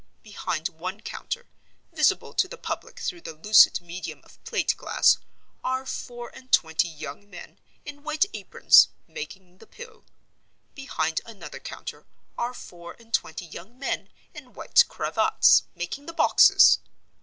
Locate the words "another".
11.23-11.59